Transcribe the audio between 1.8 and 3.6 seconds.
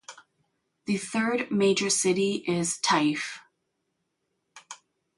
city is Taif.